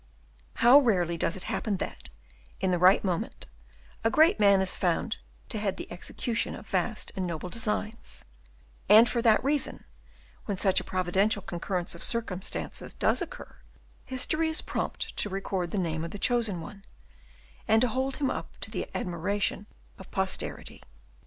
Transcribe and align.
How 0.55 0.79
rarely 0.79 1.15
does 1.15 1.37
it 1.37 1.43
happen 1.43 1.77
that, 1.77 2.09
in 2.59 2.71
the 2.71 2.79
right 2.79 3.03
moment, 3.03 3.45
a 4.03 4.09
great 4.09 4.39
man 4.39 4.59
is 4.59 4.75
found 4.75 5.19
to 5.49 5.59
head 5.59 5.77
the 5.77 5.91
execution 5.91 6.55
of 6.55 6.65
vast 6.65 7.11
and 7.15 7.27
noble 7.27 7.49
designs; 7.49 8.25
and 8.89 9.07
for 9.07 9.21
that 9.21 9.43
reason, 9.43 9.83
when 10.45 10.57
such 10.57 10.79
a 10.79 10.83
providential 10.83 11.43
concurrence 11.43 11.93
of 11.93 12.03
circumstances 12.03 12.95
does 12.95 13.21
occur, 13.21 13.57
history 14.03 14.49
is 14.49 14.63
prompt 14.63 15.15
to 15.17 15.29
record 15.29 15.69
the 15.69 15.77
name 15.77 16.03
of 16.03 16.09
the 16.09 16.17
chosen 16.17 16.61
one, 16.61 16.83
and 17.67 17.79
to 17.83 17.87
hold 17.87 18.15
him 18.15 18.31
up 18.31 18.57
to 18.61 18.71
the 18.71 18.89
admiration 18.97 19.67
of 19.99 20.09
posterity. 20.09 20.81